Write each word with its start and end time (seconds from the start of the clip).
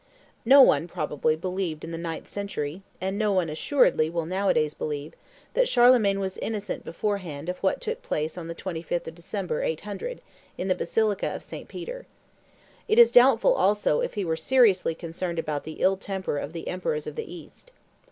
No 0.45 0.63
one, 0.63 0.87
probably, 0.87 1.35
believed 1.35 1.83
in 1.83 1.91
the 1.91 1.95
ninth 1.99 2.27
century, 2.27 2.81
and 2.99 3.19
no 3.19 3.31
one, 3.33 3.49
assuredly, 3.51 4.09
will 4.09 4.25
nowadays 4.25 4.73
believe, 4.73 5.13
that 5.53 5.67
Charlemagne 5.69 6.19
was 6.19 6.39
innocent 6.39 6.83
beforehand 6.83 7.49
of 7.49 7.59
what 7.59 7.79
took 7.79 8.01
place 8.01 8.35
on 8.35 8.47
the 8.47 8.55
25th 8.55 9.05
of 9.07 9.13
December, 9.13 9.61
800, 9.61 10.21
in 10.57 10.67
the 10.69 10.73
basilica 10.73 11.27
of 11.35 11.43
St. 11.43 11.67
Peter. 11.67 12.07
It 12.87 12.97
is 12.97 13.11
doubtful, 13.11 13.53
also, 13.53 13.99
if 14.01 14.15
he 14.15 14.25
were 14.25 14.35
seriously 14.35 14.95
concerned 14.95 15.37
about 15.37 15.65
the 15.65 15.73
ill 15.73 15.97
temper 15.97 16.39
of 16.39 16.53
the 16.53 16.67
emperors 16.67 17.05
of 17.05 17.13
the 17.13 17.31
East. 17.31 17.71